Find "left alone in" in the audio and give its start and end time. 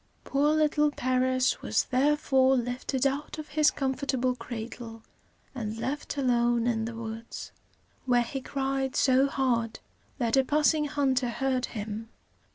5.77-6.85